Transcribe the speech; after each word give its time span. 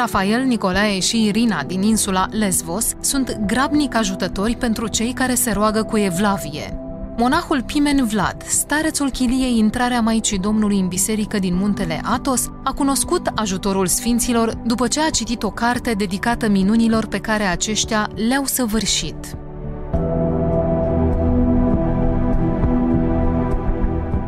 Sfinții 0.00 0.18
Rafael, 0.20 0.46
Nicolae 0.46 1.00
și 1.00 1.26
Irina 1.26 1.62
din 1.62 1.82
insula 1.82 2.26
Lesvos 2.30 2.94
sunt 3.00 3.40
grabnic 3.46 3.96
ajutători 3.96 4.56
pentru 4.56 4.88
cei 4.88 5.12
care 5.12 5.34
se 5.34 5.52
roagă 5.52 5.82
cu 5.82 5.98
evlavie. 5.98 6.78
Monahul 7.16 7.62
Pimen 7.62 8.06
Vlad, 8.06 8.42
starețul 8.42 9.10
chiliei 9.10 9.58
intrarea 9.58 10.00
Maicii 10.00 10.38
Domnului 10.38 10.78
în 10.78 10.88
biserică 10.88 11.38
din 11.38 11.56
muntele 11.56 12.00
Atos, 12.04 12.50
a 12.64 12.72
cunoscut 12.72 13.26
ajutorul 13.34 13.86
sfinților 13.86 14.54
după 14.64 14.86
ce 14.86 15.00
a 15.00 15.10
citit 15.10 15.42
o 15.42 15.50
carte 15.50 15.92
dedicată 15.92 16.48
minunilor 16.48 17.06
pe 17.06 17.18
care 17.18 17.42
aceștia 17.42 18.08
le-au 18.28 18.44
săvârșit. 18.44 19.36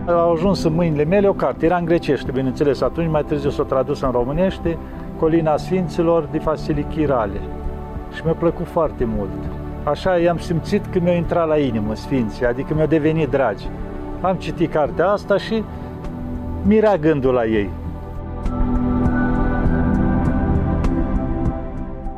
A 0.07 0.31
ajuns 0.35 0.63
în 0.63 0.75
mâinile 0.75 1.05
mele 1.05 1.29
o 1.29 1.33
carte, 1.33 1.67
era 1.67 1.77
în 1.77 1.85
grecește, 1.85 2.31
bineînțeles, 2.31 2.81
atunci 2.81 3.11
mai 3.11 3.25
târziu 3.25 3.51
s-a 3.51 3.63
tradus 3.63 4.01
în 4.01 4.11
românește, 4.11 4.79
Colina 5.23 5.57
Sfinților 5.57 6.29
de 6.31 6.39
Fasili 6.39 6.87
Chirale. 6.91 7.41
Și 8.15 8.21
mi-a 8.25 8.33
plăcut 8.33 8.67
foarte 8.67 9.05
mult. 9.05 9.31
Așa 9.85 10.19
i-am 10.19 10.39
simțit 10.39 10.87
că 10.87 10.99
mi-a 11.01 11.13
intrat 11.13 11.49
la 11.49 11.59
inimă 11.59 11.95
Sfinții, 11.95 12.47
adică 12.47 12.75
mi-au 12.75 12.87
devenit 12.87 13.29
dragi. 13.29 13.69
Am 14.21 14.37
citit 14.37 14.73
cartea 14.73 15.09
asta 15.09 15.39
și 15.39 15.63
mi-era 16.63 16.97
gândul 16.97 17.33
la 17.33 17.45
ei. 17.45 17.71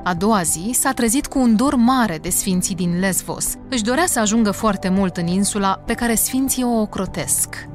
A 0.03 0.15
doua 0.19 0.43
zi 0.43 0.71
s-a 0.73 0.93
trezit 0.93 1.27
cu 1.27 1.39
un 1.39 1.56
dor 1.56 1.75
mare 1.75 2.19
de 2.21 2.28
sfinții 2.28 2.75
din 2.75 2.98
Lesvos. 3.00 3.56
Își 3.69 3.83
dorea 3.83 4.06
să 4.06 4.21
ajungă 4.21 4.50
foarte 4.50 4.89
mult 4.89 5.17
în 5.17 5.27
insula 5.27 5.81
pe 5.87 5.95
care 5.95 6.15
sfinții 6.15 6.65
o 6.65 6.81
ocrotesc. 6.81 7.69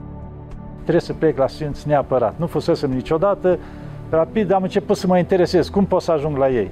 Trebuie 0.81 1.01
să 1.01 1.13
plec 1.13 1.37
la 1.37 1.47
Sfinți 1.47 1.87
neapărat. 1.87 2.33
Nu 2.37 2.47
fusesem 2.47 2.91
niciodată. 2.91 3.59
Rapid 4.09 4.51
am 4.51 4.63
început 4.63 4.97
să 4.97 5.07
mă 5.07 5.17
interesez 5.17 5.69
cum 5.69 5.85
pot 5.85 6.01
să 6.01 6.11
ajung 6.11 6.37
la 6.37 6.49
ei. 6.49 6.71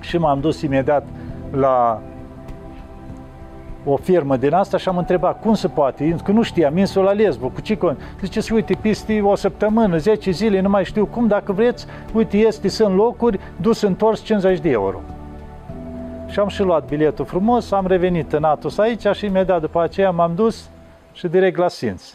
Și 0.00 0.18
m-am 0.18 0.40
dus 0.40 0.62
imediat 0.62 1.06
la 1.50 2.02
o 3.84 3.96
firmă 3.96 4.36
din 4.36 4.52
asta 4.52 4.76
și 4.76 4.88
am 4.88 4.96
întrebat 4.96 5.40
cum 5.40 5.54
se 5.54 5.68
poate, 5.68 6.16
că 6.24 6.32
nu 6.32 6.42
știam, 6.42 6.76
insula 6.76 7.12
Lesbo, 7.12 7.48
cu 7.48 7.60
ce 7.60 7.76
con. 7.76 7.96
Zice, 8.20 8.54
uite, 8.54 8.78
peste 8.80 9.20
o 9.20 9.34
săptămână, 9.34 9.96
10 9.96 10.30
zile, 10.30 10.60
nu 10.60 10.68
mai 10.68 10.84
știu 10.84 11.06
cum, 11.06 11.26
dacă 11.26 11.52
vreți, 11.52 11.86
uite, 12.12 12.36
este, 12.36 12.68
sunt 12.68 12.94
locuri, 12.94 13.40
dus 13.60 13.80
întors 13.80 14.22
50 14.22 14.60
de 14.60 14.70
euro. 14.70 15.00
Și 16.28 16.38
am 16.38 16.48
și 16.48 16.62
luat 16.62 16.88
biletul 16.88 17.24
frumos, 17.24 17.70
am 17.72 17.86
revenit 17.86 18.32
în 18.32 18.44
Atos 18.44 18.78
aici 18.78 19.06
și 19.12 19.26
imediat 19.26 19.60
după 19.60 19.82
aceea 19.82 20.10
m-am 20.10 20.32
dus 20.34 20.70
și 21.12 21.26
direct 21.26 21.56
la 21.56 21.68
Sfinț. 21.68 22.14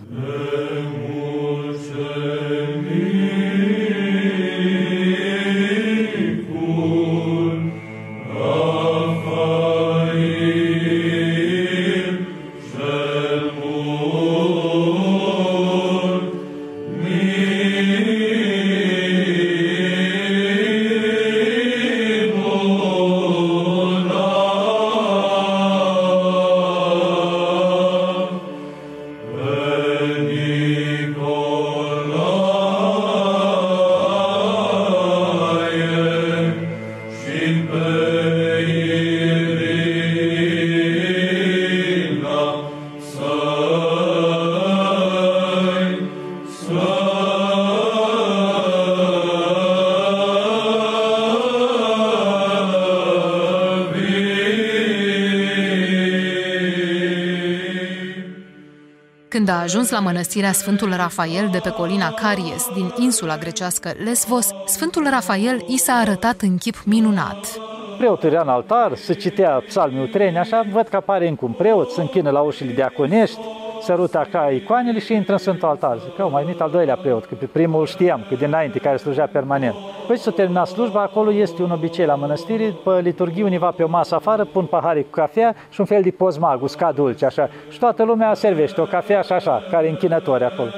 Când 59.32 59.54
a 59.54 59.62
ajuns 59.62 59.90
la 59.90 60.00
mănăstirea 60.00 60.52
Sfântul 60.52 60.94
Rafael 60.96 61.50
de 61.52 61.58
pe 61.58 61.70
colina 61.70 62.12
Caries 62.12 62.68
din 62.74 62.94
insula 62.98 63.38
grecească 63.38 63.94
Lesvos, 64.04 64.48
Sfântul 64.66 65.08
Rafael 65.10 65.64
i 65.68 65.78
s-a 65.78 65.94
arătat 65.94 66.42
în 66.42 66.58
chip 66.58 66.84
minunat. 66.86 67.71
Preotul 68.02 68.30
era 68.32 68.42
în 68.42 68.48
altar, 68.48 68.96
se 68.96 69.14
citea 69.14 69.64
psalmiul 69.66 70.08
treni, 70.08 70.38
așa 70.38 70.64
văd 70.72 70.88
că 70.88 70.96
apare 70.96 71.28
încă 71.28 71.46
un 71.46 71.52
preot, 71.52 71.90
se 71.90 72.02
închină 72.02 72.30
la 72.30 72.40
ușile 72.40 72.72
diaconești, 72.72 73.40
sărută 73.82 74.18
așa 74.18 74.50
icoanele 74.50 75.00
și 75.00 75.14
intră 75.14 75.32
în 75.32 75.38
Sfântul 75.38 75.68
Altar. 75.68 75.98
Zic 75.98 76.16
că 76.16 76.28
mai 76.28 76.44
venit 76.44 76.62
al 76.62 76.70
doilea 76.70 76.96
preot, 76.96 77.26
că 77.26 77.36
pe 77.36 77.46
primul 77.46 77.86
știam, 77.86 78.26
că 78.30 78.36
dinainte, 78.36 78.80
care 78.80 78.98
slujea 78.98 79.30
permanent. 79.32 79.76
Păi 80.08 80.18
să 80.18 80.32
termina 80.32 80.66
slujba, 80.66 81.02
acolo 81.02 81.34
este 81.34 81.62
un 81.62 81.72
obicei 81.72 82.06
la 82.06 82.16
mănăstire, 82.16 82.66
după 82.66 83.00
liturghie 83.00 83.44
univa 83.44 83.72
pe 83.72 83.84
o 83.84 83.88
masă 83.88 84.16
afară, 84.16 84.46
pun 84.46 84.66
pahare 84.66 85.02
cu 85.02 85.10
cafea 85.10 85.56
și 85.70 85.80
un 85.80 85.86
fel 85.86 86.02
de 86.02 86.12
pozmag, 86.12 86.62
uscat 86.62 86.96
dulce, 86.96 87.26
așa. 87.26 87.50
Și 87.70 87.80
toată 87.80 88.04
lumea 88.04 88.34
servește 88.34 88.82
o 88.82 88.86
cafea 88.86 89.22
și 89.22 89.32
așa, 89.32 89.64
care 89.72 89.90
închinători 89.90 90.44
acolo. 90.44 90.70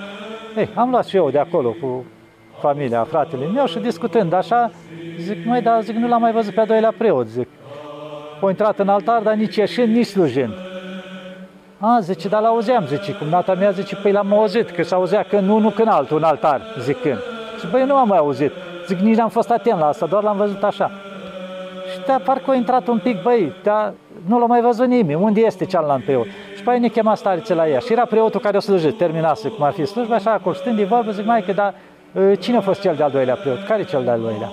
Ei, 0.58 0.70
am 0.76 0.90
luat 0.90 1.06
și 1.06 1.16
eu 1.16 1.30
de 1.30 1.40
acolo 1.40 1.76
cu 1.82 2.06
familia, 2.60 3.04
fratele 3.04 3.46
meu 3.46 3.66
și 3.66 3.80
discutând 3.80 4.34
așa, 4.34 4.72
zic, 5.20 5.46
măi, 5.46 5.62
dar 5.62 5.82
zic, 5.82 5.96
nu 5.96 6.08
l-am 6.08 6.22
mai 6.22 6.32
văzut 6.32 6.54
pe 6.54 6.62
a 6.62 6.66
doilea 6.66 6.94
preot, 6.98 7.28
zic. 7.28 7.48
O 8.42 8.50
intrat 8.50 8.80
în 8.80 8.88
altar, 8.88 9.22
dar 9.22 9.34
nici 9.34 9.56
ieșind, 9.56 9.96
nici 9.96 10.06
slujind. 10.06 10.54
A, 11.80 11.98
zice, 12.02 12.28
dar 12.28 12.42
l-auzeam, 12.42 12.86
zice, 12.86 13.12
cum 13.12 13.28
nata 13.28 13.54
mea, 13.54 13.70
zice, 13.70 13.96
păi 13.96 14.12
l-am 14.12 14.34
auzit, 14.34 14.70
că 14.70 14.84
s-auzea 14.84 15.24
când 15.24 15.50
unul, 15.50 15.72
când 15.72 15.88
altul, 15.88 16.18
în 16.18 16.24
altar, 16.24 16.62
zicând. 16.80 17.20
Și 17.60 17.68
băi, 17.72 17.86
nu 17.86 17.96
am 17.96 18.08
mai 18.08 18.18
auzit. 18.18 18.52
Zic, 18.88 19.00
nici 19.00 19.16
n-am 19.16 19.30
fost 19.30 19.50
atent 19.52 19.80
la 19.80 19.88
asta, 19.88 20.06
doar 20.06 20.24
l-am 20.24 20.38
văzut 20.38 20.64
așa. 20.64 20.92
Și 21.92 22.00
da, 22.06 22.20
parcă 22.24 22.52
a 22.52 22.56
intrat 22.56 22.88
un 22.88 23.00
pic, 23.04 23.22
băi, 23.22 23.54
da, 23.64 23.94
nu 24.28 24.40
l-a 24.40 24.46
mai 24.46 24.62
văzut 24.62 24.88
nimeni, 24.88 25.22
unde 25.22 25.40
este 25.40 25.66
cealaltă 25.66 26.04
preot? 26.06 26.26
Și 26.56 26.64
pe 26.64 26.78
ne 26.78 26.88
chema 26.88 27.16
starițe 27.16 27.54
la 27.54 27.68
ea. 27.68 27.80
Și 27.80 27.92
era 27.92 28.06
preotul 28.06 28.40
care 28.40 28.58
o 28.58 28.60
slujit, 28.60 28.98
terminase 28.98 29.50
cum 29.50 29.66
ar 29.66 29.72
fi 29.72 29.86
slujba, 29.86 30.16
așa, 30.16 30.32
acolo 30.32 30.56
stând 30.56 30.76
de 30.76 30.84
vorbă, 30.84 31.12
zic, 31.12 31.26
mai 31.26 31.42
că, 31.42 31.52
dar 31.52 31.74
ă, 32.16 32.36
cine 32.36 32.58
a 32.58 32.62
fost 32.62 32.82
cel 32.82 32.96
de-al 32.96 33.12
doilea 33.12 33.36
preot? 33.36 33.64
Care 33.64 33.82
e 33.82 33.84
cel 33.84 34.04
de-al 34.04 34.20
doilea? 34.20 34.50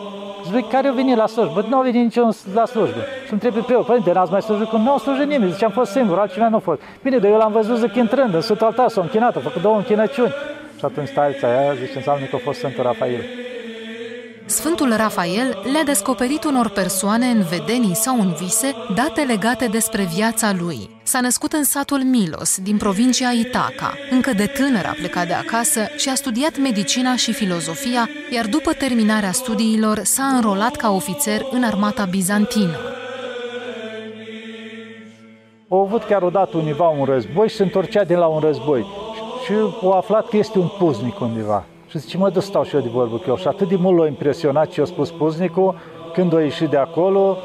Zic, 0.53 0.69
care 0.69 0.89
a 0.89 0.93
venit 0.93 1.17
la 1.17 1.27
slujbă? 1.27 1.65
Nu 1.69 1.79
a 1.79 1.83
venit 1.83 2.03
niciun 2.03 2.31
la 2.55 2.65
slujbă. 2.65 3.01
Și 3.27 3.33
întreb 3.33 3.55
preot, 3.65 3.87
părinte, 3.87 4.13
n-ați 4.13 4.31
mai 4.31 4.43
slujit? 4.43 4.73
Nu 4.73 4.91
au 4.91 4.99
slujit 4.99 5.27
nimeni. 5.27 5.53
Zice, 5.53 5.65
am 5.65 5.71
fost 5.71 5.91
singur, 5.91 6.19
altcineva 6.19 6.49
nu 6.49 6.57
a 6.57 6.59
fost. 6.59 6.81
Bine, 7.03 7.19
dar 7.19 7.31
eu 7.31 7.37
l-am 7.37 7.53
văzut, 7.53 7.77
zic, 7.79 7.95
intrând 7.95 8.35
în 8.35 8.41
Sfântul 8.41 8.67
Altar, 8.67 8.89
s-a 8.89 9.01
închinat, 9.01 9.37
a 9.37 9.41
făcut 9.41 9.63
două 9.63 9.77
închinăciuni. 9.77 10.35
Și 10.79 10.85
atunci 10.85 11.09
starița 11.09 11.47
aia 11.49 11.75
zice, 11.75 11.97
înseamnă 11.97 12.25
că 12.25 12.37
a 12.37 12.39
fost 12.45 12.59
Sfântul 12.59 12.83
Rafael. 12.83 13.25
Sfântul 14.51 14.97
Rafael 14.97 15.59
le-a 15.73 15.85
descoperit 15.85 16.45
unor 16.45 16.69
persoane 16.69 17.27
în 17.27 17.43
vedenii 17.43 17.95
sau 17.95 18.21
în 18.21 18.33
vise 18.33 18.75
date 18.95 19.21
legate 19.23 19.67
despre 19.67 20.09
viața 20.15 20.53
lui. 20.59 20.91
S-a 21.03 21.21
născut 21.21 21.53
în 21.53 21.65
satul 21.65 21.99
Milos, 21.99 22.59
din 22.63 22.77
provincia 22.77 23.31
Itaca. 23.31 23.95
Încă 24.11 24.33
de 24.33 24.47
tânăr 24.47 24.85
a 24.85 24.93
plecat 24.93 25.27
de 25.27 25.33
acasă 25.33 25.81
și 25.97 26.09
a 26.09 26.15
studiat 26.15 26.59
medicina 26.59 27.17
și 27.17 27.33
filozofia, 27.33 28.09
iar 28.31 28.47
după 28.47 28.73
terminarea 28.73 29.33
studiilor 29.33 30.01
s-a 30.03 30.25
înrolat 30.25 30.77
ca 30.77 30.91
ofițer 30.91 31.47
în 31.51 31.63
armata 31.63 32.05
bizantină. 32.05 32.79
Au 35.69 35.81
avut 35.81 36.03
chiar 36.03 36.23
odată 36.23 36.57
univa 36.57 36.89
un 36.89 37.05
război 37.05 37.49
și 37.49 37.57
se 37.57 37.63
întorcea 37.63 38.05
de 38.05 38.15
la 38.15 38.27
un 38.27 38.41
război. 38.41 38.87
Și 39.45 39.53
au 39.83 39.91
aflat 39.91 40.29
că 40.29 40.37
este 40.37 40.59
un 40.59 40.69
puznic 40.79 41.21
undeva. 41.21 41.65
Și 41.91 41.99
zice, 41.99 42.17
mă, 42.17 42.31
duc 42.31 42.43
stau 42.43 42.63
și 42.63 42.75
eu 42.75 42.81
de 42.81 42.89
vorbă 42.89 43.17
cu 43.17 43.25
el. 43.29 43.37
Și 43.37 43.47
atât 43.47 43.69
de 43.69 43.77
mult 43.77 43.99
l-a 43.99 44.07
impresionat 44.07 44.69
ce 44.69 44.81
a 44.81 44.85
spus 44.85 45.11
puznicul, 45.11 45.75
când 46.13 46.35
a 46.35 46.43
ieșit 46.43 46.69
de 46.69 46.77
acolo, 46.77 47.37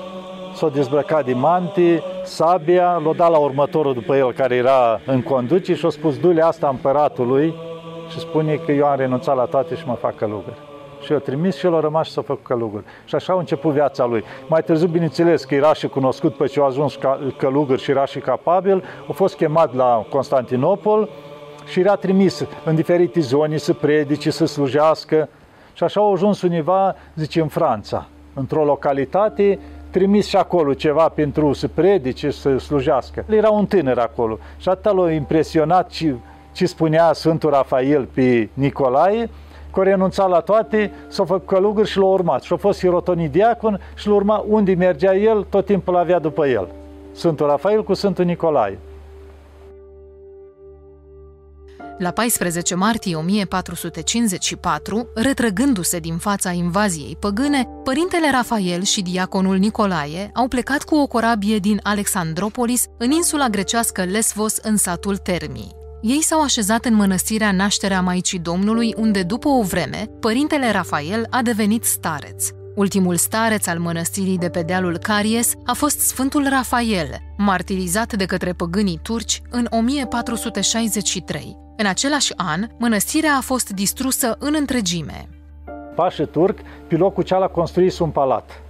s-a 0.54 0.70
dezbrăcat 0.70 1.26
de 1.26 1.34
manti, 1.34 2.00
sabia, 2.24 3.02
l-a 3.06 3.14
dat 3.14 3.32
la 3.32 3.38
următorul 3.38 3.94
după 3.94 4.16
el 4.16 4.34
care 4.34 4.56
era 4.56 5.00
în 5.06 5.22
conduce 5.22 5.76
și 5.76 5.86
a 5.86 5.90
spus, 5.90 6.18
du 6.18 6.34
asta 6.42 6.68
împăratului 6.68 7.54
și 8.10 8.20
spune 8.20 8.56
că 8.56 8.72
eu 8.72 8.86
am 8.86 8.98
renunțat 8.98 9.36
la 9.36 9.46
toate 9.46 9.76
și 9.76 9.88
mă 9.88 9.94
fac 9.94 10.16
călugăr. 10.16 10.58
Și 11.02 11.12
eu 11.12 11.18
trimis 11.18 11.58
și 11.58 11.66
el 11.66 11.76
a 11.76 11.80
rămas 11.80 12.06
și 12.06 12.12
s-a 12.12 12.22
făcut 12.22 12.44
călugăr. 12.44 12.84
Și 13.06 13.16
așa 13.16 13.34
a 13.34 13.38
început 13.38 13.72
viața 13.72 14.06
lui. 14.06 14.24
Mai 14.48 14.64
târziu, 14.64 14.88
bineînțeles, 14.88 15.44
că 15.44 15.56
era 15.56 15.74
și 15.74 15.88
cunoscut 15.88 16.36
pe 16.36 16.46
ce 16.46 16.62
a 16.62 16.64
ajuns 16.64 16.98
călugăr 17.38 17.80
și 17.80 17.92
era 17.92 18.06
și 18.06 18.20
capabil, 18.20 18.84
a 19.10 19.12
fost 19.12 19.36
chemat 19.36 19.76
la 19.76 20.06
Constantinopol, 20.10 21.10
și 21.66 21.80
era 21.80 21.96
trimis 21.96 22.46
în 22.66 22.76
diferite 22.76 23.20
zone 23.20 23.58
să 23.58 23.74
predice, 23.74 24.30
să 24.30 24.46
slujească. 24.46 25.30
Și 25.74 25.84
așa 25.84 26.00
au 26.00 26.14
ajuns 26.14 26.42
univa, 26.42 26.96
zice, 27.16 27.42
în 27.42 27.48
Franța, 27.48 28.08
într-o 28.34 28.64
localitate, 28.64 29.60
trimis 29.90 30.28
și 30.28 30.36
acolo 30.36 30.74
ceva 30.74 31.10
pentru 31.10 31.54
să 31.54 31.68
predice, 31.68 32.32
să 32.32 32.58
slujească. 32.58 33.26
Era 33.30 33.50
un 33.50 33.66
tânăr 33.66 33.98
acolo 33.98 34.38
și 34.58 34.70
atât 34.70 34.96
l-a 34.96 35.12
impresionat 35.12 35.90
ce, 35.90 36.16
ce 36.52 36.66
spunea 36.66 37.14
Sfântul 37.14 37.50
Rafael 37.50 38.08
pe 38.14 38.50
Nicolae, 38.54 39.30
că 39.74 39.80
a 39.80 39.84
renunțat 39.84 40.30
la 40.30 40.40
toate, 40.40 40.92
s-a 41.08 41.26
făcut 41.26 41.48
călugări 41.48 41.88
și 41.88 41.98
l-a 41.98 42.06
urmat. 42.06 42.42
Și 42.42 42.54
a 42.54 42.56
fost 42.56 42.80
sirotonit 42.80 43.32
diacon 43.32 43.80
și 43.96 44.08
l 44.08 44.12
urma 44.12 44.46
unde 44.48 44.74
mergea 44.74 45.16
el, 45.16 45.46
tot 45.50 45.66
timpul 45.66 45.96
avea 45.96 46.20
după 46.20 46.48
el. 46.48 46.68
Sfântul 47.12 47.48
Rafael 47.48 47.84
cu 47.84 47.94
Sfântul 47.94 48.26
Nicolae. 48.26 48.80
La 51.98 52.12
14 52.12 52.76
martie 52.76 53.16
1454, 53.16 55.10
retrăgându-se 55.16 56.00
din 56.00 56.18
fața 56.18 56.52
invaziei 56.52 57.18
păgâne, 57.20 57.68
părintele 57.84 58.32
Rafael 58.32 58.84
și 58.84 59.02
diaconul 59.02 59.58
Nicolae 59.58 60.32
au 60.34 60.48
plecat 60.48 60.84
cu 60.84 60.96
o 60.96 61.08
corabie 61.08 61.58
din 61.58 61.80
Alexandropolis 61.84 62.86
în 62.98 63.12
insula 63.12 63.50
grecească 63.50 64.04
Lesvos 64.04 64.58
în 64.62 64.78
satul 64.78 65.18
Termii. 65.18 65.72
Ei 66.02 66.24
s-au 66.24 66.42
așezat 66.42 66.86
în 66.86 66.94
mănăstirea 66.94 67.52
Nașterea 67.52 68.02
Maicii 68.02 68.40
Domnului, 68.40 68.94
unde 68.98 69.24
după 69.24 69.48
o 69.48 69.62
vreme, 69.62 70.10
părintele 70.20 70.72
Rafael 70.72 71.28
a 71.30 71.42
devenit 71.42 71.84
stareț. 71.84 72.48
Ultimul 72.76 73.16
stareț 73.16 73.68
al 73.68 73.80
mănăstirii 73.80 74.38
de 74.38 74.50
pe 74.50 74.62
dealul 74.62 74.98
Caries 74.98 75.52
a 75.66 75.74
fost 75.74 76.00
Sfântul 76.00 76.48
Rafael, 76.50 77.18
martirizat 77.38 78.16
de 78.16 78.26
către 78.26 78.54
păgânii 78.54 79.00
turci 79.04 79.42
în 79.50 79.68
1463. 79.70 81.64
În 81.78 81.86
același 81.86 82.34
an, 82.36 82.68
mănăstirea 82.78 83.36
a 83.38 83.42
fost 83.42 83.70
distrusă 83.70 84.36
în 84.40 84.56
întregime. 84.58 85.30
Pașă 85.96 86.26
turc, 86.26 86.60
pe 86.88 86.96
locul 86.96 87.24
cealaltă 87.24 87.54
construise 87.54 88.04
un 88.04 88.10
palat. 88.10 88.62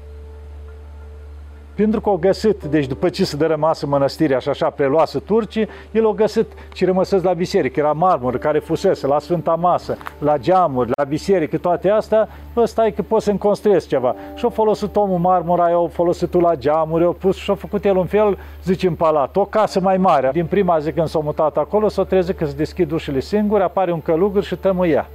Pentru 1.75 2.01
că 2.01 2.09
au 2.09 2.15
găsit, 2.15 2.63
deci 2.63 2.87
după 2.87 3.09
ce 3.09 3.25
se 3.25 3.37
dărămasă 3.37 3.87
mănăstirea 3.87 4.39
și 4.39 4.49
așa 4.49 4.69
preluasă 4.69 5.19
turcii, 5.19 5.67
el 5.91 6.05
au 6.05 6.11
găsit 6.11 6.47
și 6.73 6.85
rămăsesc 6.85 7.23
la 7.23 7.33
biserică, 7.33 7.79
era 7.79 7.91
marmură 7.91 8.37
care 8.37 8.59
fusese 8.59 9.07
la 9.07 9.19
Sfânta 9.19 9.55
Masă, 9.55 9.97
la 10.19 10.37
geamuri, 10.37 10.91
la 10.95 11.03
biserică, 11.03 11.57
toate 11.57 11.89
astea, 11.89 12.29
ăsta 12.57 12.85
e 12.85 12.91
că 12.91 13.01
poți 13.01 13.25
să-mi 13.25 13.37
construiesc 13.37 13.87
ceva. 13.87 14.15
Și 14.35 14.43
au 14.43 14.49
folosit 14.49 14.95
omul 14.95 15.17
marmura, 15.17 15.65
au 15.65 15.87
folosit 15.93 16.33
la 16.33 16.55
geamuri, 16.55 17.03
au 17.03 17.13
pus 17.13 17.35
și 17.35 17.49
au 17.49 17.55
făcut 17.55 17.85
el 17.85 17.97
un 17.97 18.05
fel, 18.05 18.37
zice, 18.63 18.87
în 18.87 18.95
palat, 18.95 19.35
o 19.35 19.45
casă 19.45 19.79
mai 19.79 19.97
mare. 19.97 20.29
Din 20.33 20.45
prima 20.45 20.79
zi 20.79 20.91
când 20.91 21.07
s-au 21.07 21.21
mutat 21.21 21.57
acolo, 21.57 21.87
s-au 21.87 22.03
trezit 22.03 22.37
că 22.37 22.45
se 22.45 22.53
deschid 22.55 22.91
ușile 22.91 23.19
singure, 23.19 23.63
apare 23.63 23.91
un 23.91 24.01
călugăr 24.01 24.43
și 24.43 24.55
tămâia. 24.55 25.07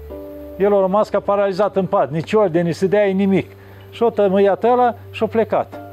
El 0.58 0.74
a 0.74 0.80
rămas 0.80 1.08
ca 1.08 1.20
paralizat 1.20 1.76
în 1.76 1.86
pat, 1.86 2.10
nici 2.10 2.32
ordine, 2.32 2.62
nici 2.62 2.74
să 2.74 2.86
dea 2.86 3.04
nimic. 3.04 3.50
Și 3.90 4.02
o 4.02 4.10
tămâiat 4.10 4.64
ăla 4.64 4.94
și-a 5.10 5.26
plecat. 5.26 5.89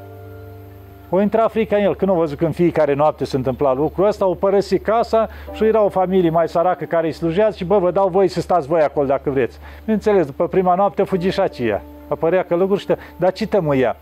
O 1.10 1.20
intra 1.20 1.48
frica 1.48 1.76
în 1.76 1.82
el. 1.82 1.96
Când 1.96 2.10
au 2.10 2.16
văzut 2.16 2.38
că 2.38 2.44
în 2.44 2.52
fiecare 2.52 2.94
noapte 2.94 3.24
se 3.24 3.36
întâmpla 3.36 3.74
lucrul 3.74 4.06
ăsta, 4.06 4.24
au 4.24 4.34
părăsit 4.34 4.82
casa 4.82 5.28
și 5.52 5.64
era 5.64 5.82
o 5.84 5.88
familie 5.88 6.30
mai 6.30 6.48
săracă 6.48 6.84
care 6.84 7.06
îi 7.06 7.12
slujea 7.12 7.50
și 7.50 7.64
bă, 7.64 7.78
vă 7.78 7.90
dau 7.90 8.08
voi 8.08 8.28
să 8.28 8.40
stați 8.40 8.66
voi 8.66 8.80
acolo 8.80 9.06
dacă 9.06 9.30
vreți. 9.30 9.58
Bineînțeles, 9.80 10.26
după 10.26 10.48
prima 10.48 10.74
noapte 10.74 11.02
fugi 11.02 11.30
și 11.30 11.40
aceea. 11.40 11.82
Apărea 12.08 12.42
căluguri 12.42 12.80
și 12.80 12.86
te... 12.86 12.96
Dar 13.16 13.32
ce 13.32 13.46
tămâia? 13.46 13.96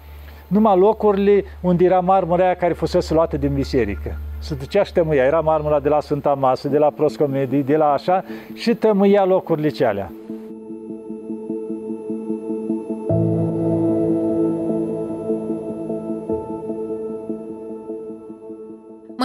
Numai 0.46 0.78
locurile 0.78 1.44
unde 1.60 1.84
era 1.84 2.00
marmura 2.00 2.44
aia 2.44 2.54
care 2.54 2.72
fusese 2.72 3.14
luată 3.14 3.36
din 3.36 3.54
biserică. 3.54 4.16
Se 4.38 4.54
ducea 4.54 4.82
și 4.82 4.92
tămâia. 4.92 5.24
Era 5.24 5.40
marmura 5.40 5.80
de 5.80 5.88
la 5.88 6.00
Sfânta 6.00 6.34
Masă, 6.34 6.68
de 6.68 6.78
la 6.78 6.90
Proscomedii, 6.90 7.62
de 7.62 7.76
la 7.76 7.92
așa 7.92 8.24
și 8.54 8.74
tămâia 8.74 9.24
locurile 9.24 9.68
cealea. 9.68 10.10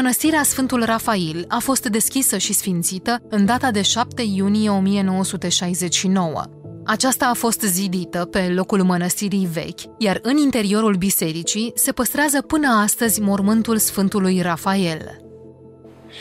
Mănăstirea 0.01 0.43
Sfântul 0.43 0.83
Rafael 0.85 1.45
a 1.47 1.59
fost 1.59 1.87
deschisă 1.87 2.37
și 2.37 2.53
sfințită 2.53 3.21
în 3.29 3.45
data 3.45 3.71
de 3.71 3.81
7 3.81 4.23
iunie 4.35 4.69
1969. 4.69 6.41
Aceasta 6.85 7.25
a 7.25 7.33
fost 7.33 7.61
zidită 7.61 8.25
pe 8.25 8.39
locul 8.55 8.83
mănăstirii 8.83 9.45
vechi, 9.45 9.79
iar 9.97 10.19
în 10.21 10.37
interiorul 10.37 10.95
bisericii 10.95 11.71
se 11.75 11.91
păstrează 11.91 12.41
până 12.41 12.67
astăzi 12.83 13.21
mormântul 13.21 13.77
Sfântului 13.77 14.41
Rafael. 14.41 15.21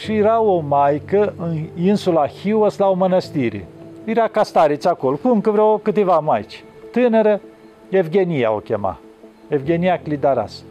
Și 0.02 0.12
era 0.12 0.40
o 0.40 0.60
maică 0.60 1.34
în 1.38 1.68
insula 1.84 2.26
Hios 2.26 2.76
la 2.76 2.86
o 2.86 2.94
mănăstire. 2.94 3.66
Era 4.04 4.28
castariță 4.28 4.88
acolo, 4.88 5.16
cu 5.16 5.28
încă 5.28 5.50
vreo 5.50 5.78
câteva 5.78 6.18
maici. 6.18 6.64
Tânără, 6.92 7.40
Evgenia 7.88 8.52
o 8.52 8.58
chema. 8.58 9.00
Evgenia 9.48 9.98
Clidaras. 9.98 10.62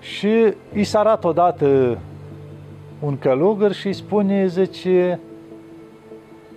Și 0.00 0.54
îi 0.72 0.84
se 0.84 0.98
arată 0.98 1.26
odată 1.26 1.98
un 3.00 3.18
călugăr 3.18 3.72
și 3.72 3.86
îi 3.86 3.92
spune, 3.92 4.46
zice, 4.46 5.20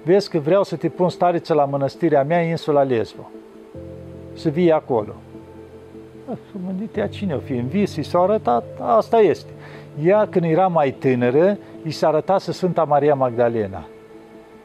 vezi 0.04 0.30
că 0.30 0.40
vreau 0.40 0.64
să 0.64 0.76
te 0.76 0.90
pun 0.90 1.10
stariță 1.10 1.54
la 1.54 1.66
mănăstirea 1.66 2.24
mea, 2.24 2.42
insula 2.42 2.84
Lesbo. 2.84 3.30
Să 4.34 4.50
vii 4.50 4.72
acolo. 4.72 5.14
Și 6.30 6.56
mă 6.64 6.68
gândit, 6.68 6.96
ea 6.96 7.08
cine 7.08 7.34
o 7.34 7.40
fi 7.40 7.54
în 7.54 7.68
vis, 7.68 7.96
i 7.96 8.04
s-a 8.04 8.20
arătat, 8.20 8.66
asta 8.80 9.18
este. 9.18 9.52
Ea, 10.04 10.28
când 10.30 10.46
era 10.46 10.68
mai 10.68 10.92
tânără, 10.92 11.58
i 11.84 11.92
s-a 11.92 12.08
arătat 12.08 12.42
să 12.42 12.52
Sfânta 12.52 12.84
Maria 12.84 13.16
Magdalena. 13.16 13.84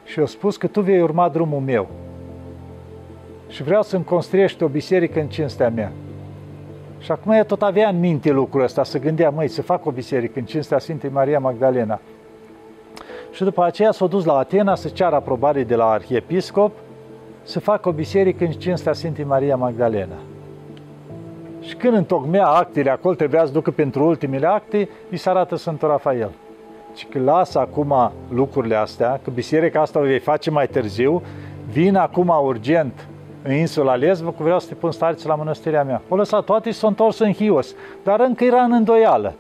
Și 0.04 0.20
a 0.20 0.26
spus 0.26 0.56
că 0.56 0.66
tu 0.66 0.80
vei 0.80 1.00
urma 1.00 1.28
drumul 1.28 1.60
meu. 1.60 1.88
Și 3.48 3.62
vreau 3.62 3.82
să-mi 3.82 4.04
construiești 4.04 4.62
o 4.62 4.68
biserică 4.68 5.20
în 5.20 5.28
cinstea 5.28 5.70
mea. 5.70 5.92
Și 7.06 7.12
acum 7.12 7.32
ea 7.32 7.44
tot 7.44 7.62
avea 7.62 7.88
în 7.88 7.98
minte 7.98 8.30
lucrul 8.30 8.62
ăsta, 8.62 8.84
să 8.84 8.98
gândea, 8.98 9.30
măi, 9.30 9.48
să 9.48 9.62
fac 9.62 9.86
o 9.86 9.90
biserică 9.90 10.38
în 10.38 10.44
cinstea 10.44 10.78
Sfintei 10.78 11.10
Maria 11.10 11.38
Magdalena. 11.38 12.00
Și 13.30 13.44
după 13.44 13.64
aceea 13.64 13.92
s-a 13.92 14.06
dus 14.06 14.24
la 14.24 14.36
Atena 14.36 14.74
să 14.74 14.88
ceară 14.88 15.14
aprobare 15.14 15.64
de 15.64 15.74
la 15.74 15.90
arhiepiscop 15.90 16.72
să 17.42 17.60
facă 17.60 17.88
o 17.88 17.92
biserică 17.92 18.44
în 18.44 18.50
cinstea 18.50 18.92
Sfintei 18.92 19.24
Maria 19.24 19.56
Magdalena. 19.56 20.14
Și 21.60 21.74
când 21.74 21.94
întocmea 21.94 22.46
actele 22.46 22.90
acolo, 22.90 23.14
trebuia 23.14 23.44
să 23.44 23.52
ducă 23.52 23.70
pentru 23.70 24.06
ultimele 24.06 24.46
acte, 24.46 24.88
îi 25.10 25.16
se 25.16 25.28
arată 25.28 25.56
Sfântul 25.56 25.88
Rafael. 25.88 26.30
Și 26.94 27.06
că 27.06 27.18
lasă 27.18 27.58
acum 27.58 28.12
lucrurile 28.28 28.76
astea, 28.76 29.20
că 29.24 29.30
biserica 29.30 29.80
asta 29.80 29.98
o 29.98 30.02
vei 30.02 30.18
face 30.18 30.50
mai 30.50 30.66
târziu, 30.66 31.22
vin 31.72 31.96
acum 31.96 32.28
urgent 32.42 33.08
în 33.46 33.54
insula 33.54 33.94
Lesbă, 33.94 34.30
că 34.30 34.42
vreau 34.42 34.58
să 34.58 34.68
te 34.68 34.74
pun 34.74 34.90
stariță 34.90 35.28
la 35.28 35.34
mănăstirea 35.34 35.84
mea. 35.84 36.02
O 36.08 36.16
lăsat 36.16 36.44
toate 36.44 36.70
și 36.70 36.78
s-a 36.78 36.86
întors 36.86 37.18
în 37.18 37.32
Hios, 37.32 37.74
dar 38.02 38.20
încă 38.20 38.44
era 38.44 38.62
în 38.62 38.72
îndoială. 38.72 39.34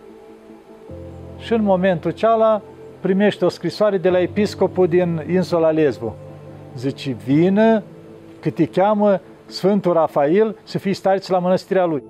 Și 1.38 1.52
în 1.52 1.62
momentul 1.62 2.10
ceala 2.10 2.62
primește 3.00 3.44
o 3.44 3.48
scrisoare 3.48 3.98
de 3.98 4.08
la 4.08 4.20
episcopul 4.20 4.86
din 4.88 5.24
insula 5.30 5.70
Lesbă. 5.70 6.14
Zice, 6.76 7.16
vină 7.24 7.82
că 8.40 8.50
te 8.50 8.66
cheamă 8.66 9.20
Sfântul 9.46 9.92
Rafael 9.92 10.56
să 10.62 10.78
fii 10.78 10.92
stariță 10.92 11.32
la 11.32 11.38
mănăstirea 11.38 11.84
lui. 11.84 12.02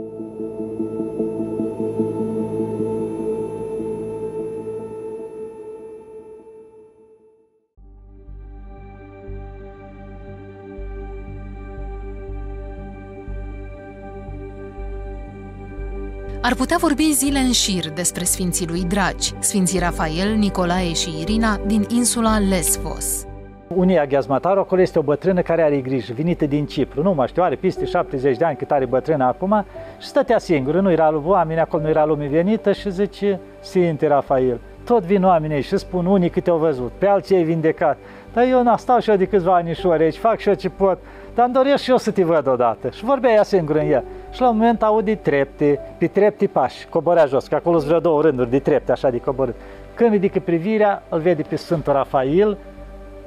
Ar 16.47 16.55
putea 16.55 16.77
vorbi 16.81 17.13
zile 17.13 17.39
în 17.39 17.53
șir 17.53 17.91
despre 17.95 18.25
sfinții 18.25 18.67
lui 18.67 18.85
dragi, 18.85 19.33
sfinții 19.39 19.79
Rafael, 19.79 20.35
Nicolae 20.37 20.93
și 20.93 21.21
Irina 21.21 21.59
din 21.67 21.87
insula 21.89 22.39
Lesvos. 22.39 23.27
Unia 23.75 24.05
Gheazmataru, 24.05 24.61
acolo 24.61 24.81
este 24.81 24.99
o 24.99 25.03
bătrână 25.03 25.41
care 25.41 25.63
are 25.63 25.81
grijă, 25.81 26.13
venită 26.17 26.47
din 26.47 26.67
Cipru. 26.67 27.03
Nu 27.03 27.15
mă 27.15 27.27
știu, 27.27 27.43
are 27.43 27.55
peste 27.55 27.85
70 27.85 28.37
de 28.37 28.45
ani 28.45 28.57
cât 28.57 28.71
are 28.71 28.87
bătrână 28.87 29.25
acum 29.25 29.65
și 30.01 30.07
stătea 30.07 30.39
singură, 30.39 30.81
nu 30.81 30.91
era 30.91 31.21
oameni, 31.25 31.61
acolo 31.61 31.83
nu 31.83 31.89
era 31.89 32.05
lume 32.05 32.27
venită 32.27 32.73
și 32.73 32.91
zice, 32.91 33.41
Sfinte 33.61 34.07
Rafael, 34.07 34.61
tot 34.85 35.03
vin 35.03 35.25
oamenii 35.25 35.63
și 35.63 35.77
spun 35.77 36.07
unii 36.07 36.31
câte 36.31 36.51
au 36.51 36.59
văzut, 36.59 36.93
pe 36.99 37.07
alții 37.07 37.37
ai 37.37 37.43
vindecat. 37.43 37.97
Dar 38.33 38.45
eu 38.45 38.63
n 38.63 38.77
stau 38.77 38.99
și 38.99 39.11
eu 39.11 39.17
de 39.17 39.25
câțiva 39.25 39.55
ani 39.55 39.75
și 39.75 39.87
aici, 39.87 40.17
fac 40.17 40.39
și 40.39 40.49
eu 40.49 40.55
ce 40.55 40.69
pot, 40.69 40.99
dar 41.35 41.45
îmi 41.45 41.55
doresc 41.55 41.83
și 41.83 41.91
eu 41.91 41.97
să 41.97 42.11
te 42.11 42.25
văd 42.25 42.49
odată. 42.49 42.91
Și 42.91 43.05
vorbea 43.05 43.31
ea 43.31 43.43
singură 43.43 43.79
în 43.79 43.91
ea. 43.91 44.05
Și 44.37 44.43
la 44.43 44.49
un 44.49 44.57
moment 44.57 44.83
aude 44.83 45.15
trepte, 45.15 45.81
pe 45.99 46.07
trepte 46.07 46.47
pași, 46.47 46.87
coborea 46.89 47.27
jos, 47.27 47.47
că 47.47 47.55
acolo 47.55 47.77
sunt 47.77 47.89
vreo 47.89 48.01
două 48.01 48.23
rânduri 48.23 48.51
de 48.51 48.59
trepte, 48.59 48.93
așa 48.93 49.11
de 49.11 49.19
coborât. 49.19 49.55
Când 49.95 50.11
ridică 50.11 50.41
privirea, 50.41 51.03
îl 51.09 51.21
vede 51.21 51.43
pe 51.43 51.57
Sfântul 51.57 51.93
Rafael, 51.93 52.59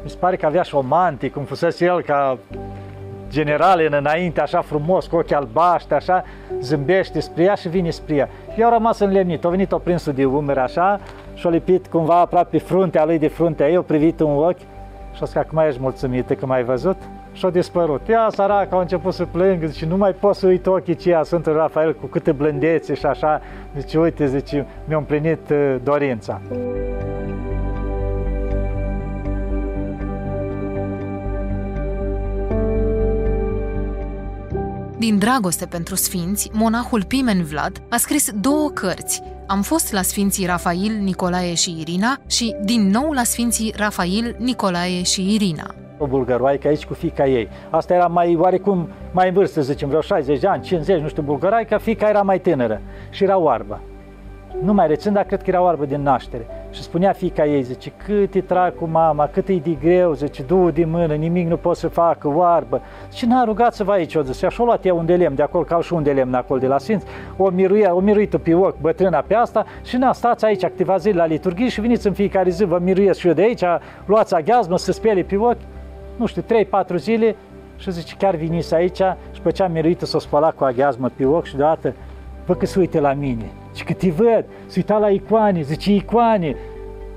mi 0.03 0.09
se 0.09 0.15
pare 0.19 0.35
că 0.35 0.45
avea 0.45 0.61
și 0.61 0.75
o 0.75 0.81
mantie, 0.81 1.29
cum 1.29 1.43
fusese 1.43 1.85
el 1.85 2.01
ca 2.01 2.37
general 3.29 3.81
în 3.87 3.93
înainte, 3.93 4.41
așa 4.41 4.61
frumos, 4.61 5.07
cu 5.07 5.15
ochi 5.15 5.31
albaștri, 5.31 5.95
așa, 5.95 6.23
zâmbește 6.59 7.19
spre 7.19 7.43
ea 7.43 7.55
și 7.55 7.69
vine 7.69 7.89
spre 7.89 8.15
ea. 8.15 8.29
Eu 8.57 8.65
am 8.65 8.73
rămas 8.73 8.99
înlemnit, 8.99 9.45
a 9.45 9.49
venit 9.49 9.71
o 9.71 9.77
prinsul 9.77 10.13
de 10.13 10.25
umeri 10.25 10.59
așa 10.59 10.99
și 11.33 11.47
a 11.47 11.49
lipit 11.49 11.87
cumva 11.87 12.19
aproape 12.19 12.57
fruntea 12.57 13.05
lui 13.05 13.19
de 13.19 13.27
fruntea 13.27 13.69
ei, 13.69 13.75
a 13.75 13.81
privit 13.81 14.19
un 14.19 14.37
ochi 14.37 14.59
și 15.13 15.19
a 15.21 15.25
zis 15.25 15.33
că 15.33 15.39
acum 15.39 15.57
ești 15.57 15.81
mulțumită 15.81 16.33
că 16.33 16.45
m-ai 16.45 16.63
văzut? 16.63 16.97
Și 17.39 17.45
a 17.45 17.49
dispărut. 17.49 18.01
Ea, 18.09 18.29
săracă, 18.31 18.75
a 18.75 18.79
început 18.79 19.13
să 19.13 19.25
plângă, 19.25 19.65
zice, 19.65 19.85
nu 19.85 19.97
mai 19.97 20.11
pot 20.11 20.35
să 20.35 20.47
uit 20.47 20.65
ochii 20.67 20.95
ceea 20.95 21.23
Sfântul 21.23 21.53
Rafael 21.53 21.95
cu 21.95 22.05
câte 22.05 22.31
blândețe 22.31 22.93
și 22.93 23.05
așa. 23.05 23.41
Zice, 23.77 23.99
uite, 23.99 24.27
zice, 24.27 24.67
mi-a 24.87 24.97
împlinit 24.97 25.49
uh, 25.49 25.75
dorința. 25.83 26.41
Din 34.97 35.17
dragoste 35.17 35.65
pentru 35.65 35.95
sfinți, 35.95 36.49
monahul 36.53 37.03
Pimen 37.03 37.43
Vlad 37.43 37.81
a 37.89 37.97
scris 37.97 38.31
două 38.41 38.69
cărți. 38.69 39.21
Am 39.47 39.61
fost 39.61 39.93
la 39.93 40.01
sfinții 40.01 40.45
Rafail, 40.45 40.99
Nicolae 41.01 41.53
și 41.53 41.75
Irina 41.79 42.17
și 42.27 42.55
din 42.63 42.89
nou 42.89 43.11
la 43.11 43.23
sfinții 43.23 43.73
Rafail, 43.77 44.35
Nicolae 44.39 45.03
și 45.03 45.33
Irina 45.33 45.73
o 45.99 46.07
bulgăroaică 46.07 46.67
aici 46.67 46.85
cu 46.85 46.93
fica 46.93 47.25
ei. 47.25 47.47
Asta 47.69 47.93
era 47.93 48.07
mai 48.07 48.35
oarecum 48.35 48.87
mai 49.11 49.27
în 49.27 49.33
vârstă, 49.33 49.61
zicem, 49.61 49.87
vreo 49.87 50.01
60 50.01 50.39
de 50.39 50.47
ani, 50.47 50.63
50, 50.63 51.01
nu 51.01 51.07
știu, 51.07 51.21
bulgăroaică, 51.21 51.77
fica 51.77 52.09
era 52.09 52.21
mai 52.21 52.39
tânără 52.39 52.81
și 53.09 53.23
era 53.23 53.37
oarbă. 53.37 53.79
Nu 54.63 54.73
mai 54.73 54.87
rețin, 54.87 55.13
dar 55.13 55.23
cred 55.23 55.41
că 55.41 55.49
era 55.49 55.61
oarbă 55.61 55.85
din 55.85 56.01
naștere. 56.01 56.47
Și 56.71 56.81
spunea 56.81 57.11
fica 57.11 57.45
ei, 57.45 57.61
zice, 57.61 57.91
cât 58.05 58.33
e 58.33 58.41
trag 58.41 58.75
cu 58.75 58.85
mama, 58.85 59.27
cât 59.27 59.47
e 59.47 59.55
de 59.55 59.77
greu, 59.81 60.13
zice, 60.13 60.43
du 60.43 60.69
din 60.71 60.89
mână, 60.89 61.13
nimic 61.13 61.47
nu 61.47 61.57
pot 61.57 61.75
să 61.75 61.87
facă, 61.87 62.27
oarbă. 62.27 62.81
Și 63.13 63.25
n-a 63.25 63.43
rugat 63.43 63.73
să 63.73 63.83
vă 63.83 63.91
aici, 63.91 64.15
o 64.15 64.21
zice, 64.21 64.45
așa 64.45 64.61
o 64.61 64.65
luat 64.65 64.85
ea 64.85 64.93
un 64.93 65.05
de 65.05 65.15
lemn, 65.15 65.35
de 65.35 65.41
acolo, 65.41 65.63
ca 65.63 65.81
și 65.81 65.93
un 65.93 66.03
de 66.03 66.11
lemn 66.11 66.33
acolo 66.33 66.59
de 66.59 66.67
la 66.67 66.77
Sfinț, 66.77 67.03
o 67.37 67.49
miruia, 67.49 67.93
o 67.93 67.99
miruită 67.99 68.37
pe 68.37 68.53
ochi, 68.53 68.81
bătrâna 68.81 69.23
pe 69.27 69.33
asta 69.33 69.65
și 69.83 69.97
n-a 69.97 70.11
stați 70.11 70.45
aici 70.45 70.61
câteva 70.61 70.97
zile 70.97 71.15
la 71.15 71.25
liturghie 71.25 71.69
și 71.69 71.81
veniți 71.81 72.07
în 72.07 72.13
fiecare 72.13 72.49
zi, 72.49 72.63
vă 72.63 72.79
miruiesc 72.81 73.19
și 73.19 73.27
eu 73.27 73.33
de 73.33 73.41
aici, 73.41 73.63
luați 74.05 74.35
aghiazmă 74.35 74.77
să 74.77 74.91
spele 74.91 75.21
pe 75.21 75.37
ochi, 75.37 75.61
nu 76.19 76.25
știu, 76.25 76.43
3-4 76.93 76.95
zile 76.95 77.35
și 77.77 77.91
zice, 77.91 78.15
chiar 78.17 78.35
veniți 78.35 78.73
aici 78.73 79.01
și 79.31 79.41
pe 79.41 79.51
cea 79.51 79.67
miruită 79.67 80.05
s-o 80.05 80.19
spăla 80.19 80.51
cu 80.51 80.63
aghiazmă 80.63 81.09
pe 81.15 81.25
ochi 81.25 81.45
și 81.45 81.55
deodată, 81.55 81.93
vă 82.45 82.53
că 82.53 82.65
se 82.65 82.79
uite 82.79 82.99
la 82.99 83.13
mine. 83.13 83.51
Și 83.75 83.83
că 83.83 83.93
te 83.93 84.09
văd, 84.09 84.45
se 84.65 84.73
uita 84.75 84.97
la 84.97 85.09
icoane, 85.09 85.61
zice, 85.61 85.93
icoane, 85.93 86.55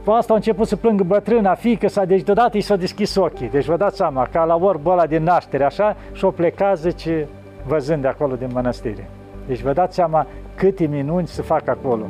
pe 0.05 0.11
asta 0.11 0.33
a 0.33 0.37
început 0.37 0.67
să 0.67 0.77
plângă 0.77 1.03
bătrâna, 1.03 1.55
fică 1.55 1.89
sa, 1.89 2.05
deci 2.05 2.23
deodată 2.23 2.57
i 2.57 2.61
s-a 2.61 2.77
deschis 2.77 3.17
ochii. 3.17 3.49
Deci 3.49 3.65
vă 3.65 3.77
dați 3.77 3.97
seama, 3.97 4.29
ca 4.33 4.45
la 4.45 4.57
orbul 4.57 4.93
ăla 4.93 5.07
din 5.07 5.23
naștere, 5.23 5.65
așa, 5.65 5.97
și-o 6.13 6.31
pleca, 6.31 6.75
zice, 6.75 7.29
văzând 7.67 8.03
de 8.03 8.09
acolo 8.09 8.35
din 8.35 8.51
mănăstire. 8.53 9.09
Deci 9.47 9.61
vă 9.61 9.73
dați 9.73 9.95
seama 9.95 10.27
câte 10.55 10.87
minuni 10.87 11.27
se 11.27 11.43
fac 11.43 11.69
acolo. 11.69 12.07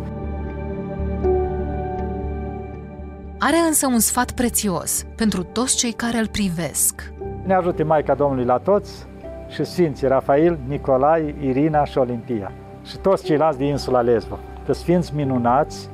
Are 3.45 3.57
însă 3.57 3.87
un 3.87 3.99
sfat 3.99 4.31
prețios 4.31 5.07
pentru 5.17 5.43
toți 5.43 5.77
cei 5.77 5.93
care 5.93 6.19
îl 6.19 6.29
privesc. 6.29 7.13
Ne 7.45 7.55
ajute 7.55 7.83
Maica 7.83 8.15
Domnului 8.15 8.45
la 8.45 8.59
toți 8.59 9.07
și 9.49 9.65
Sfinții 9.65 10.07
Rafael, 10.07 10.59
Nicolae, 10.67 11.35
Irina 11.41 11.85
și 11.85 11.99
Olimpia 11.99 12.53
și 12.85 12.99
toți 12.99 13.25
ceilalți 13.25 13.59
din 13.59 13.67
insula 13.67 14.01
Lesbo. 14.01 14.39
Că 14.67 14.73
sfinți 14.73 15.15
minunați 15.15 15.89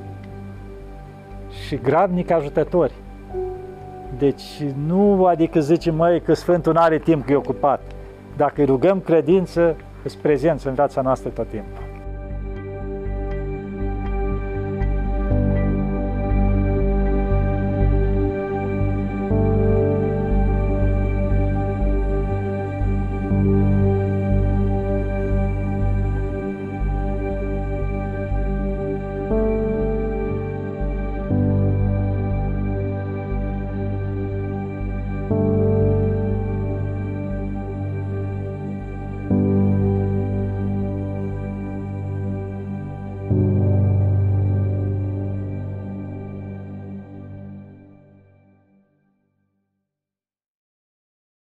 și 1.67 1.75
gravnic 1.75 2.31
ajutători. 2.31 2.93
Deci 4.17 4.63
nu 4.85 5.25
adică 5.25 5.59
zicem, 5.59 5.95
măi, 5.95 6.21
că 6.21 6.33
Sfântul 6.33 6.73
nu 6.73 6.79
are 6.79 6.97
timp 6.97 7.25
că 7.25 7.31
e 7.31 7.35
ocupat. 7.35 7.81
Dacă 8.37 8.53
îi 8.55 8.65
rugăm 8.65 8.99
credință, 8.99 9.75
îți 10.03 10.17
prezență 10.17 10.67
în 10.69 10.73
viața 10.73 11.01
noastră 11.01 11.29
tot 11.29 11.49
timpul. 11.49 11.88